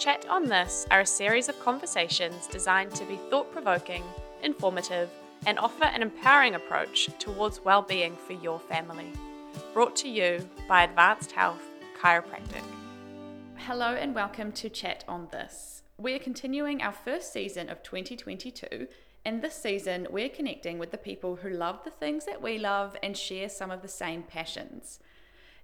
[0.00, 4.02] Chat on This are a series of conversations designed to be thought provoking,
[4.42, 5.10] informative,
[5.44, 9.12] and offer an empowering approach towards well-being for your family.
[9.74, 11.60] Brought to you by Advanced Health
[12.00, 12.64] Chiropractic.
[13.56, 15.82] Hello and welcome to Chat on This.
[15.98, 18.88] We're continuing our first season of 2022,
[19.26, 22.96] and this season we're connecting with the people who love the things that we love
[23.02, 24.98] and share some of the same passions.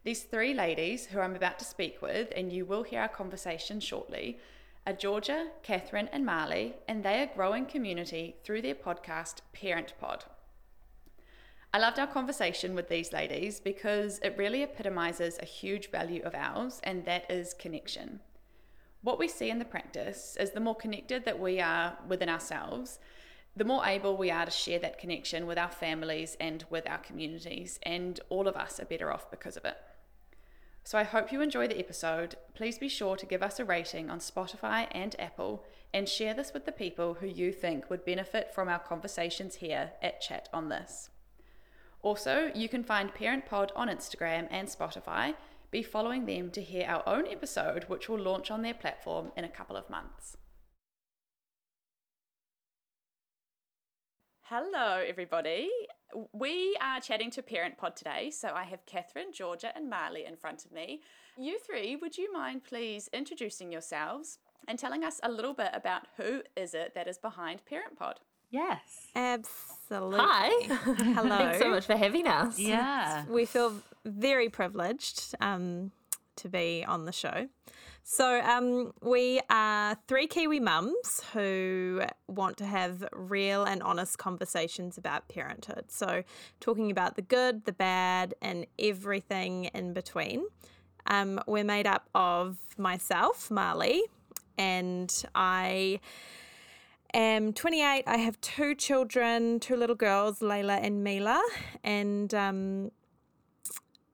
[0.06, 3.80] These three ladies who I'm about to speak with, and you will hear our conversation
[3.80, 4.38] shortly,
[4.86, 10.24] are Georgia, Catherine, and Marley, and they are growing community through their podcast Parent Pod.
[11.74, 16.36] I loved our conversation with these ladies because it really epitomizes a huge value of
[16.36, 18.20] ours, and that is connection.
[19.02, 23.00] What we see in the practice is the more connected that we are within ourselves,
[23.56, 26.98] the more able we are to share that connection with our families and with our
[26.98, 29.76] communities, and all of us are better off because of it.
[30.86, 32.36] So I hope you enjoy the episode.
[32.54, 36.54] Please be sure to give us a rating on Spotify and Apple and share this
[36.54, 40.68] with the people who you think would benefit from our conversations here at Chat on
[40.68, 41.10] This.
[42.02, 45.34] Also, you can find Parent Pod on Instagram and Spotify.
[45.72, 49.42] Be following them to hear our own episode, which will launch on their platform in
[49.42, 50.36] a couple of months.
[54.42, 55.68] Hello, everybody.
[56.32, 58.30] We are chatting to Parent Pod today.
[58.30, 61.02] So I have Catherine, Georgia, and Marley in front of me.
[61.36, 66.06] You three, would you mind please introducing yourselves and telling us a little bit about
[66.16, 68.20] who is it that is behind Parent Pod?
[68.50, 69.08] Yes.
[69.14, 70.18] Absolutely.
[70.20, 70.48] Hi.
[70.68, 71.36] Hello.
[71.36, 72.58] Thanks so much for having us.
[72.58, 73.24] Yeah.
[73.28, 75.90] We feel very privileged um,
[76.36, 77.48] to be on the show.
[78.02, 84.96] So, um, we are three Kiwi mums who want to have real and honest conversations
[84.96, 85.90] about parenthood.
[85.90, 86.22] So,
[86.60, 90.46] talking about the good, the bad, and everything in between.
[91.08, 94.02] Um, we're made up of myself, Marley,
[94.56, 96.00] and I
[97.14, 98.04] am 28.
[98.06, 101.42] I have two children, two little girls, Layla and Mila.
[101.82, 102.90] And um,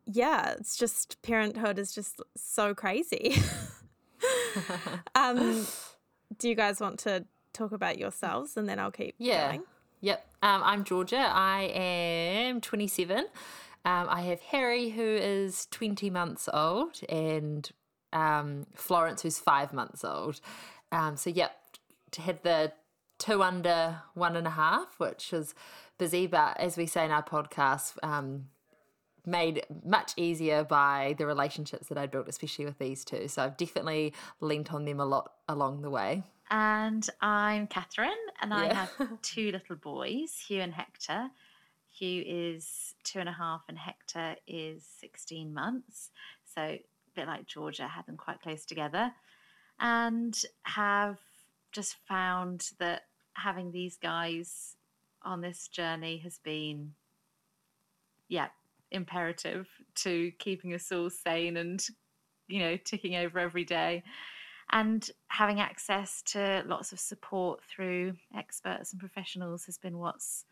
[0.07, 3.37] yeah, it's just parenthood is just so crazy.
[5.15, 5.67] um,
[6.39, 9.49] do you guys want to talk about yourselves and then I'll keep Yeah.
[9.49, 9.65] going?
[10.01, 10.27] Yep.
[10.43, 11.29] Um, I'm Georgia.
[11.33, 13.19] I am 27.
[13.85, 17.69] Um, I have Harry, who is 20 months old, and
[18.13, 20.41] um, Florence, who's five months old.
[20.93, 21.53] Um, so, yep,
[22.11, 22.73] t- had the
[23.19, 25.55] two under one and a half, which is
[25.99, 28.47] busy, but as we say in our podcast, um,
[29.27, 33.29] made much easier by the relationships that I built, especially with these two.
[33.29, 36.25] So I've definitely leant on them a lot along the way.
[36.51, 38.11] And I'm Catherine,
[38.43, 38.91] and I have
[39.23, 41.31] two little boys, Hugh and Hector.
[41.89, 46.11] Hugh is two and a half, and Hector is 16 months.
[46.55, 46.81] So, a
[47.15, 49.13] bit like Georgia, had them quite close together,
[49.81, 51.19] and have
[51.71, 53.05] just found that
[53.35, 54.77] having these guys
[55.23, 56.93] on this journey has been,
[58.29, 58.49] yeah,
[58.93, 61.85] imperative to keeping us all sane and,
[62.49, 64.03] you know, ticking over every day
[64.73, 70.45] and having access to lots of support through experts and professionals has been what's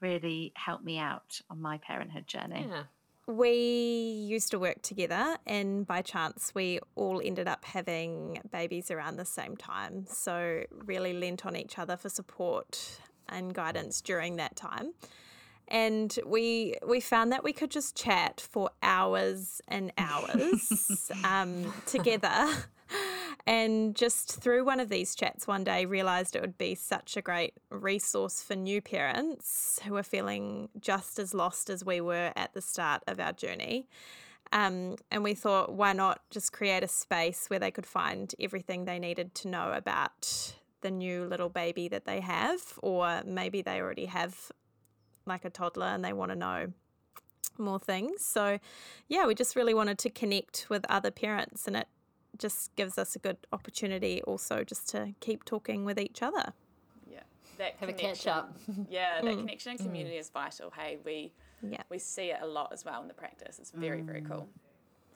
[0.00, 2.66] really helped me out on my parenthood journey.
[2.68, 2.84] Yeah.
[3.26, 9.16] We used to work together, and by chance, we all ended up having babies around
[9.16, 10.06] the same time.
[10.06, 14.94] So, really lent on each other for support and guidance during that time.
[15.68, 22.46] And we we found that we could just chat for hours and hours um, together.
[23.46, 27.22] And just through one of these chats one day, realised it would be such a
[27.22, 32.52] great resource for new parents who are feeling just as lost as we were at
[32.52, 33.88] the start of our journey.
[34.52, 38.84] Um, and we thought, why not just create a space where they could find everything
[38.84, 43.80] they needed to know about the new little baby that they have, or maybe they
[43.80, 44.52] already have
[45.28, 46.72] like a toddler and they want to know
[47.58, 48.24] more things.
[48.24, 48.58] So,
[49.08, 51.88] yeah, we just really wanted to connect with other parents, and it
[52.36, 56.52] just gives us a good opportunity also just to keep talking with each other.
[57.10, 57.20] Yeah,
[57.58, 58.32] that Have a connection.
[58.32, 58.56] catch up.
[58.90, 59.38] Yeah, that mm.
[59.38, 60.20] connection and community mm.
[60.20, 60.72] is vital.
[60.76, 61.32] Hey, we
[61.62, 61.82] Yeah.
[61.88, 63.58] we see it a lot as well in the practice.
[63.58, 64.28] It's very very mm.
[64.28, 64.48] cool.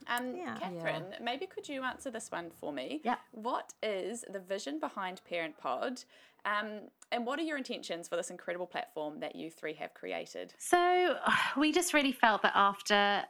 [0.06, 0.56] Um, Yeah.
[0.58, 3.00] Catherine, maybe could you answer this one for me?
[3.04, 3.16] Yeah.
[3.32, 6.04] What is the vision behind Parent Pod,
[6.44, 10.54] um, and what are your intentions for this incredible platform that you three have created?
[10.58, 11.16] So
[11.56, 13.22] we just really felt that after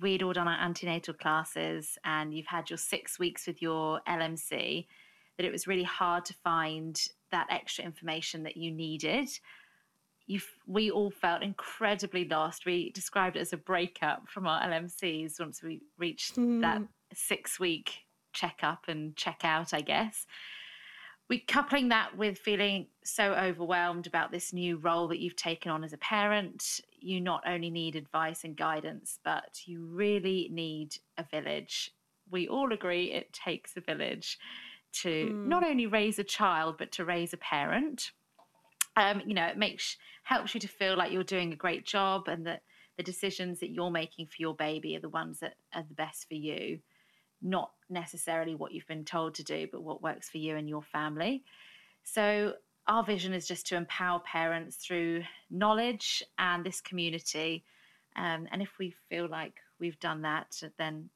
[0.00, 4.86] we'd all done our antenatal classes and you've had your six weeks with your LMC,
[5.36, 7.00] that it was really hard to find
[7.30, 9.28] that extra information that you needed.
[10.30, 12.64] You, we all felt incredibly lost.
[12.64, 16.82] We described it as a breakup from our LMCs once we reached that
[17.12, 20.26] six week check up and check out, I guess.
[21.28, 25.84] We coupling that with feeling so overwhelmed about this new role that you've taken on
[25.84, 26.80] as a parent.
[26.98, 31.92] You not only need advice and guidance, but you really need a village.
[32.30, 34.38] We all agree it takes a village
[34.92, 35.46] to mm.
[35.46, 38.10] not only raise a child, but to raise a parent.
[39.00, 42.28] Um, you know, it makes helps you to feel like you're doing a great job
[42.28, 42.62] and that
[42.96, 46.28] the decisions that you're making for your baby are the ones that are the best
[46.28, 46.80] for you
[47.42, 50.82] not necessarily what you've been told to do, but what works for you and your
[50.82, 51.42] family.
[52.02, 52.54] So,
[52.86, 57.62] our vision is just to empower parents through knowledge and this community.
[58.16, 61.10] Um, and if we feel like we've done that, then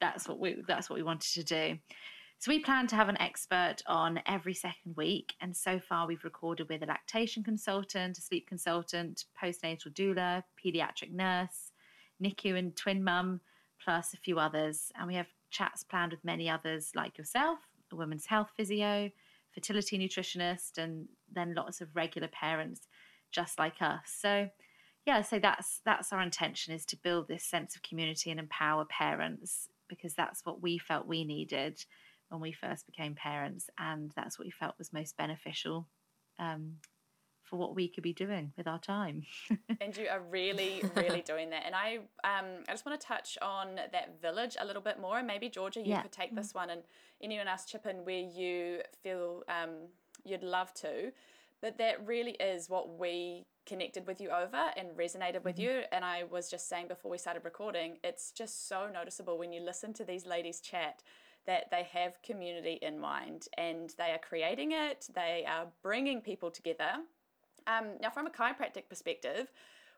[0.00, 1.78] that's what we that's what we wanted to do.
[2.38, 6.22] So we plan to have an expert on every second week, and so far we've
[6.22, 11.72] recorded with a lactation consultant, a sleep consultant, postnatal doula, pediatric nurse,
[12.22, 13.40] NICU and twin mum,
[13.82, 14.92] plus a few others.
[14.96, 17.58] And we have chats planned with many others like yourself,
[17.90, 19.10] a women's health physio,
[19.52, 22.86] fertility nutritionist, and then lots of regular parents
[23.32, 24.14] just like us.
[24.14, 24.50] So
[25.06, 28.84] yeah, so that's that's our intention is to build this sense of community and empower
[28.84, 31.84] parents because that's what we felt we needed
[32.28, 35.88] when we first became parents, and that's what we felt was most beneficial
[36.38, 36.76] um,
[37.44, 39.22] for what we could be doing with our time.
[39.80, 41.62] and you are really, really doing that.
[41.64, 45.18] And I, um, I just want to touch on that village a little bit more.
[45.18, 46.02] And maybe Georgia, you yeah.
[46.02, 46.82] could take this one, and
[47.22, 49.88] anyone else chip in where you feel um,
[50.24, 51.12] you'd love to.
[51.62, 55.62] But that really is what we connected with you over and resonated with mm-hmm.
[55.62, 55.82] you.
[55.92, 59.60] And I was just saying before we started recording, it's just so noticeable when you
[59.60, 61.02] listen to these ladies chat
[61.46, 66.50] that they have community in mind and they are creating it, they are bringing people
[66.50, 66.98] together
[67.66, 69.50] um, now, from a chiropractic perspective,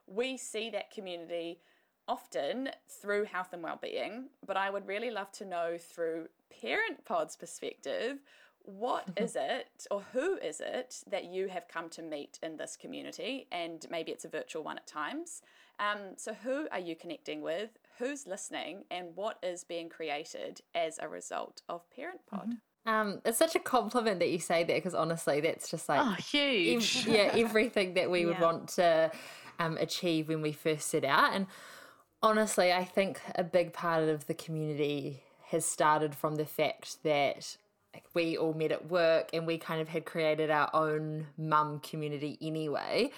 [0.07, 1.61] we see that community
[2.07, 6.29] often through health and well-being, but I would really love to know through
[6.63, 8.19] Parent Pod's perspective,
[8.63, 12.77] what is it or who is it that you have come to meet in this
[12.77, 13.47] community?
[13.53, 15.43] And maybe it's a virtual one at times.
[15.79, 17.79] Um, so, who are you connecting with?
[17.99, 18.85] Who's listening?
[18.91, 22.51] And what is being created as a result of Parent Pod?
[22.51, 22.55] Mm-hmm.
[22.89, 26.13] Um, it's such a compliment that you say that because honestly, that's just like oh,
[26.13, 27.07] huge.
[27.07, 29.11] Ev- yeah, everything that we would want to
[29.59, 31.35] um, achieve when we first set out.
[31.35, 31.47] And
[32.23, 37.57] honestly, I think a big part of the community has started from the fact that
[38.15, 42.39] we all met at work and we kind of had created our own mum community
[42.41, 43.11] anyway.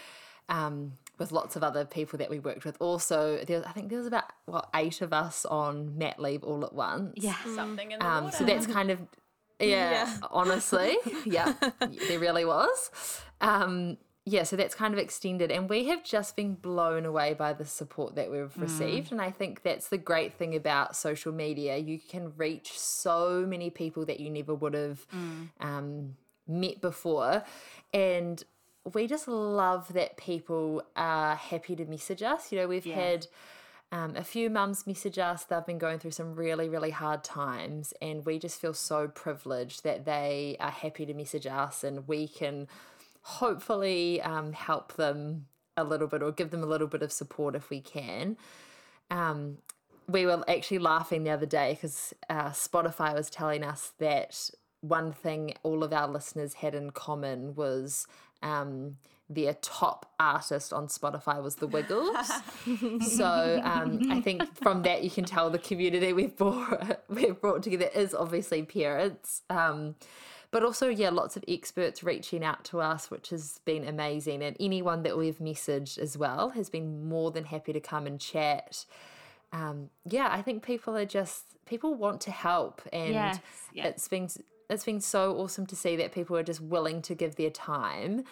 [0.48, 2.76] Um, with lots of other people that we worked with.
[2.80, 6.64] Also, there, I think there was about what eight of us on mat leave all
[6.64, 7.12] at once.
[7.16, 8.38] Yeah, something in the um, water.
[8.38, 9.00] So that's kind of
[9.60, 10.16] yeah, yeah.
[10.30, 10.96] honestly,
[11.26, 11.52] yeah,
[12.08, 12.90] there really was.
[13.40, 17.52] Um, yeah, so that's kind of extended, and we have just been blown away by
[17.52, 18.62] the support that we've mm.
[18.62, 19.08] received.
[19.08, 19.12] Mm.
[19.12, 21.76] And I think that's the great thing about social media.
[21.76, 25.48] You can reach so many people that you never would have mm.
[25.60, 27.44] um, met before.
[27.92, 28.42] And
[28.92, 32.50] we just love that people are happy to message us.
[32.50, 32.94] You know, we've yeah.
[32.94, 33.26] had
[33.92, 37.92] um, a few mums message us, they've been going through some really, really hard times,
[38.00, 42.28] and we just feel so privileged that they are happy to message us and we
[42.28, 42.68] can
[43.22, 45.46] hopefully um, help them
[45.76, 48.36] a little bit or give them a little bit of support if we can.
[49.10, 49.58] Um,
[50.06, 54.50] we were actually laughing the other day because uh, Spotify was telling us that
[54.80, 58.06] one thing all of our listeners had in common was
[58.42, 58.96] um,
[59.28, 62.26] their top artist on Spotify was the Wiggles.
[63.00, 67.62] so um, I think from that you can tell the community we've brought we've brought
[67.62, 69.42] together is obviously parents.
[69.50, 69.94] Um,
[70.50, 74.42] but also, yeah, lots of experts reaching out to us, which has been amazing.
[74.42, 78.20] And anyone that we've messaged as well has been more than happy to come and
[78.20, 78.84] chat.
[79.52, 83.38] Um, yeah, I think people are just people want to help, and yes,
[83.72, 83.86] yes.
[83.86, 84.28] it's been
[84.70, 88.24] it's been so awesome to see that people are just willing to give their time.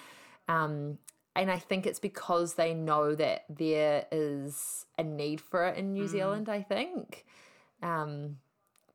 [0.48, 0.98] Um,
[1.36, 5.92] and I think it's because they know that there is a need for it in
[5.92, 6.08] New mm.
[6.08, 7.24] Zealand, I think.
[7.82, 8.38] Um,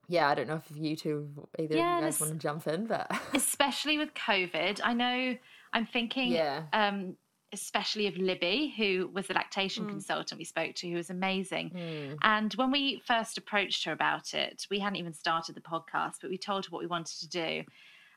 [0.07, 2.67] yeah, I don't know if you two, either yeah, of you guys want to jump
[2.67, 3.09] in, but.
[3.33, 5.37] especially with COVID, I know
[5.71, 6.63] I'm thinking, yeah.
[6.73, 7.15] Um,
[7.53, 9.89] especially of Libby, who was the lactation mm.
[9.89, 11.69] consultant we spoke to, who was amazing.
[11.69, 12.17] Mm.
[12.23, 16.29] And when we first approached her about it, we hadn't even started the podcast, but
[16.29, 17.63] we told her what we wanted to do.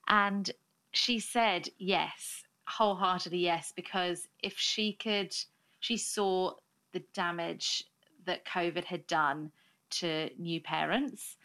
[0.09, 0.51] And
[0.93, 5.33] she said yes wholeheartedly yes because if she could
[5.79, 6.53] she saw
[6.93, 7.85] the damage
[8.25, 9.53] that covid had done
[9.91, 11.37] to new parents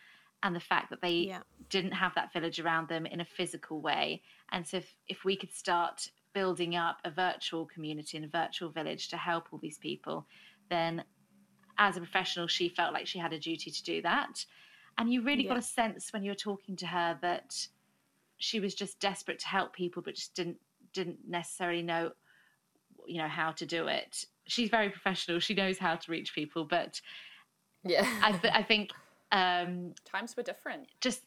[0.42, 1.40] and the fact that they yeah.
[1.70, 4.22] didn't have that village around them in a physical way
[4.52, 8.70] and so if, if we could start building up a virtual community and a virtual
[8.70, 10.26] village to help all these people
[10.70, 11.04] then
[11.78, 14.46] as a professional she felt like she had a duty to do that
[14.98, 17.68] And you really got a sense when you were talking to her that
[18.38, 20.58] she was just desperate to help people, but just didn't
[20.94, 22.12] didn't necessarily know,
[23.08, 24.26] you know, how to do it.
[24.46, 25.40] She's very professional.
[25.40, 27.02] She knows how to reach people, but
[27.84, 28.06] Yeah.
[28.22, 28.92] I, th- I think
[29.32, 30.88] um, Times were different.
[31.00, 31.22] just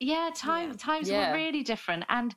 [0.00, 0.76] yeah, time Yeah.
[0.76, 1.30] times Yeah.
[1.30, 2.34] were really different, and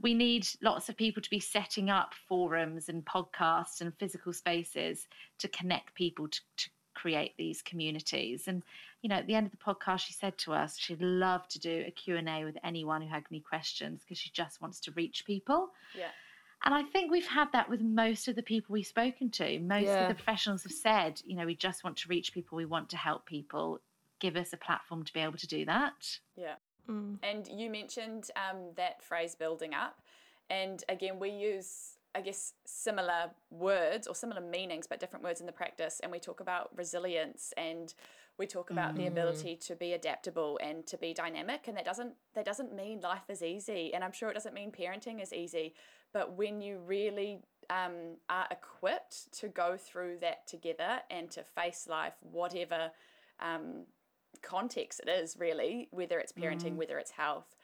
[0.00, 5.08] we need lots of people to be setting up forums and podcasts and physical spaces
[5.38, 8.48] to connect people to, to create these communities.
[8.48, 8.62] And
[9.02, 11.58] you know, at the end of the podcast, she said to us she'd love to
[11.58, 14.80] do a Q and A with anyone who had any questions because she just wants
[14.80, 15.70] to reach people.
[15.96, 16.08] Yeah.
[16.64, 19.58] And I think we've had that with most of the people we've spoken to.
[19.60, 20.02] Most Yeah.
[20.02, 22.88] of the professionals have said, you know, we just want to reach people, we want
[22.90, 23.80] to help people.
[24.18, 26.18] Give us a platform to be able to do that.
[26.36, 26.54] Yeah.
[26.88, 27.18] Mm.
[27.22, 30.00] And you mentioned um, that phrase building up.
[30.48, 35.46] And again, we use, I guess, similar words or similar meanings, but different words in
[35.46, 36.00] the practice.
[36.02, 37.92] And we talk about resilience and
[38.38, 41.68] we talk about the ability to be adaptable and to be dynamic.
[41.68, 43.94] And that doesn't that doesn't mean life is easy.
[43.94, 45.74] And I'm sure it doesn't mean parenting is easy.
[46.12, 47.38] But when you really
[47.70, 52.90] um, are equipped to go through that together and to face life, whatever
[53.40, 53.84] um,
[54.42, 56.76] context it is, really, whether it's parenting, mm.
[56.76, 57.54] whether it's health,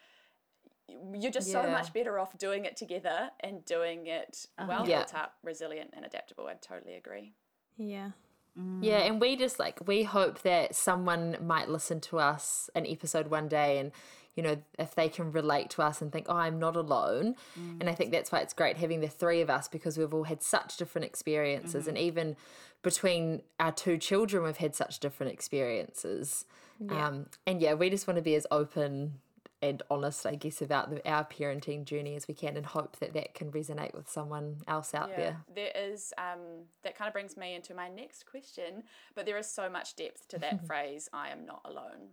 [1.15, 4.67] you're just so much better off doing it together and doing it uh-huh.
[4.69, 4.99] well Yeah.
[4.99, 6.47] built up, resilient, and adaptable.
[6.47, 7.33] I totally agree.
[7.77, 8.11] Yeah.
[8.57, 9.07] Yeah, mm.
[9.09, 13.49] and we just like we hope that someone might listen to us an episode one
[13.49, 13.93] day and
[14.35, 17.37] you know if they can relate to us and think oh I'm not alone.
[17.59, 17.81] Mm.
[17.81, 20.25] And I think that's why it's great having the three of us because we've all
[20.25, 22.07] had such different experiences and mm-hmm.
[22.07, 22.37] even
[22.83, 26.45] between our two children we've had such different experiences.
[26.91, 29.15] Um and yeah we just want to be as open
[29.63, 33.15] and honest I guess about the, our parenting journey as we can and hope that
[33.15, 37.37] that can resonate with someone else out there There is, um, that kind of brings
[37.37, 38.83] me into my next question,
[39.15, 42.11] but there is so much depth to that phrase, I am not alone.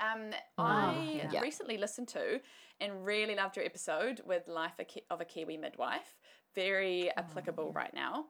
[0.00, 1.40] Um, I yeah.
[1.40, 2.40] recently listened to
[2.80, 6.16] and really loved your episode with Life a of a Kiwi Midwife.
[6.54, 8.26] Very applicable right now.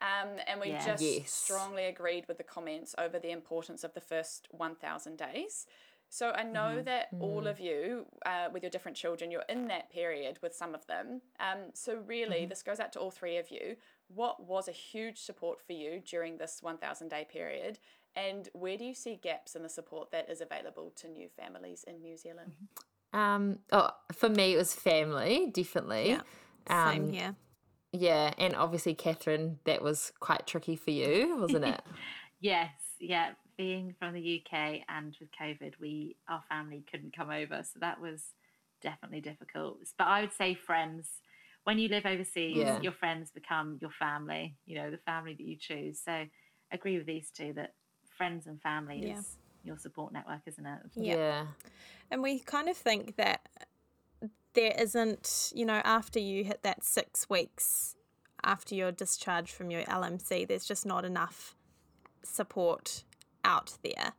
[0.00, 0.84] Um, and we Yeah.
[0.84, 1.30] just Yes.
[1.32, 5.66] strongly agreed with the comments over the importance of the first 1,000 days.
[6.08, 9.90] So I know that all of you, uh, with your different children, you're in that
[9.90, 11.20] period with some of them.
[11.40, 13.76] Um, so really, this goes out to all three of you.
[14.08, 17.78] What was a huge support for you during this 1,000 day period?
[18.14, 21.84] And where do you see gaps in the support that is available to new families
[21.86, 22.52] in New Zealand?
[23.12, 26.22] um oh for me it was family definitely Yeah.
[26.68, 27.36] Same Um, here.
[27.92, 31.80] Yeah, and obviously, Catherine, that was quite tricky for you, wasn't it?
[32.40, 33.30] Yes, yeah.
[33.56, 38.00] Being from the UK and with COVID, we our family couldn't come over, so that
[38.00, 38.34] was
[38.82, 39.78] definitely difficult.
[39.96, 41.08] But I would say friends.
[41.64, 42.80] When you live overseas, Yeah.
[42.80, 44.56] your friends become your family.
[44.66, 45.98] You know, the family that you choose.
[45.98, 46.26] So,
[46.70, 49.18] agree with these two that friends and family Yeah.
[49.18, 50.80] is your support network, isn't it?
[50.94, 51.48] Yeah.
[52.10, 53.48] And we kind of think that
[54.52, 57.96] there isn't, you know, after you hit that six weeks
[58.44, 61.56] after you're discharged from your LMC, there's just not enough
[62.22, 63.02] support
[63.46, 64.12] out there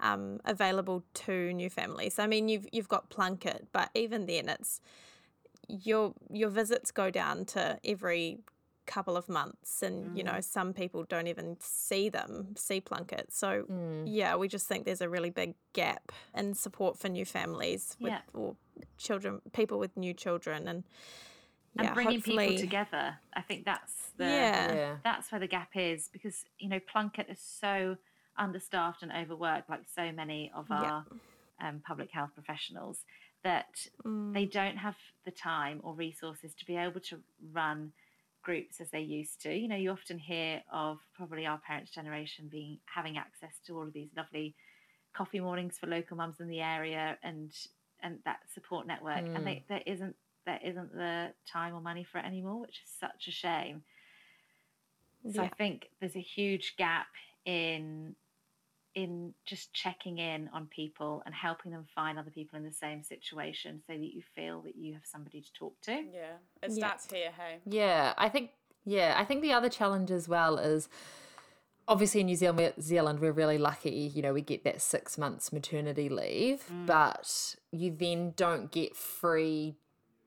[0.00, 2.18] um, available to new families.
[2.18, 4.80] I mean, you've you've got Plunkett, but even then, it's
[5.68, 8.38] your your visits go down to every
[8.86, 13.64] couple of months and you know some people don't even see them see plunkett so
[14.04, 18.12] yeah we just think there's a really big gap in support for new families with
[18.12, 18.20] Yeah.
[18.34, 18.56] or
[18.98, 20.84] children people with new children and
[21.78, 23.16] And yeah bringing hopefully people together.
[23.32, 24.96] I think that's the yeah Yeah.
[25.02, 27.96] that's where the gap is because you know Plunkett is so
[28.38, 30.76] understaffed and overworked, like so many of Yeah.
[30.76, 31.06] our
[31.60, 33.04] um, public health professionals,
[33.42, 34.32] that Mm.
[34.34, 37.20] they don't have the time or resources to be able to
[37.52, 37.92] run
[38.42, 39.54] groups as they used to.
[39.54, 43.84] You know, you often hear of probably our parents' generation being having access to all
[43.86, 44.54] of these lovely
[45.14, 47.52] coffee mornings for local mums in the area and
[48.02, 52.18] and that support network, and they, there isn't there isn't the time or money for
[52.18, 53.82] it anymore, which is such a shame.
[55.34, 57.06] So I think there's a huge gap
[57.46, 58.14] in
[58.94, 63.02] in just checking in on people and helping them find other people in the same
[63.02, 65.92] situation so that you feel that you have somebody to talk to.
[65.92, 66.86] Yeah, it Yeah.
[66.86, 67.60] starts here, hey.
[67.66, 68.50] Yeah, I think.
[68.86, 70.90] Yeah, I think the other challenge as well is
[71.88, 73.90] obviously in New Zealand, Zealand we're really lucky.
[73.90, 76.86] You know, we get that six months maternity leave, mm.
[76.86, 79.76] but you then don't get free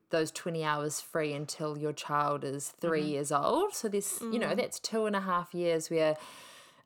[0.10, 3.10] those 20 hours free until your child is 3 mm-hmm.
[3.10, 3.76] years old.
[3.76, 4.58] So there's, you know, mm.
[4.58, 6.16] that's two and a half years where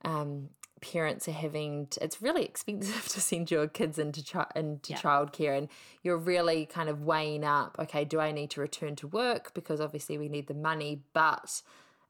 [0.04, 0.50] um,
[0.82, 4.98] parents are having to, it's really expensive to send your kids into chi- into Yeah.
[5.00, 5.70] childcare and
[6.04, 9.80] you're really kind of weighing up okay do I need to return to work because
[9.80, 11.62] obviously we need the money but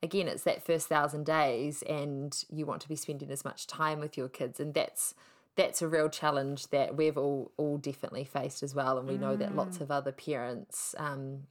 [0.02, 4.00] again it's that first 1000 days and you want to be spending as much time
[4.00, 5.14] with your kids and that's
[5.58, 9.36] that's a real challenge that we've all all definitely faced as well, and we know
[9.36, 11.42] that lots of other parents um,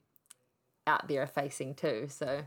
[0.87, 2.07] out there are facing too.
[2.09, 2.45] So,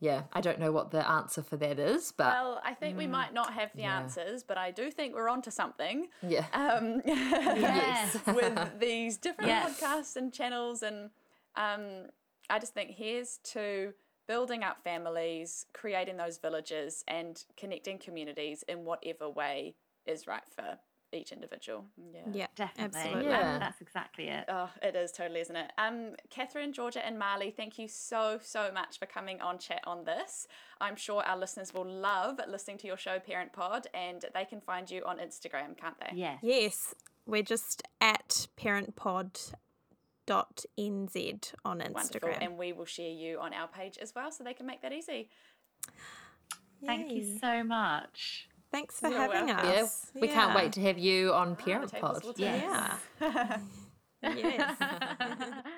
[0.00, 3.06] yeah, I don't know what the answer for that is, but Well, I think we
[3.06, 3.98] might not have the Yeah.
[4.00, 6.08] answers, but I do think we're onto something.
[6.22, 8.16] yeah, Um, Yes.
[8.26, 9.80] with these different Yes.
[9.80, 11.10] podcasts and channels, and
[11.56, 12.06] um,
[12.50, 13.94] I just think here's to
[14.26, 20.78] building up families, creating those villages, and connecting communities in whatever way is right for
[21.14, 21.84] each individual.
[22.12, 22.20] Yeah.
[22.32, 23.00] Yeah, Definitely.
[23.00, 23.30] absolutely.
[23.30, 23.58] Yeah.
[23.58, 24.44] That's exactly it.
[24.48, 25.72] Oh, it is totally, isn't it?
[25.78, 30.04] Um, Catherine, Georgia, and Marley, thank you so, so much for coming on chat on
[30.04, 30.46] this.
[30.80, 34.60] I'm sure our listeners will love listening to your show, Parent Pod, and they can
[34.60, 36.10] find you on Instagram, can't they?
[36.16, 36.38] Yes.
[36.42, 36.94] Yes,
[37.26, 39.54] we're just at parentpod.nz
[41.64, 42.00] on Wonderful.
[42.00, 42.38] Instagram.
[42.40, 44.92] And we will share you on our page as well so they can make that
[44.92, 45.28] easy.
[46.84, 48.48] Thank you so much.
[48.74, 49.68] Thanks for You're having welcome.
[49.70, 49.82] yeah.
[49.84, 50.06] us.
[50.20, 52.24] We can't wait to have you on The Parent tables Pod.
[52.24, 52.34] will.
[52.36, 52.98] Yes.
[53.20, 53.58] Yeah.
[54.22, 54.76] yes.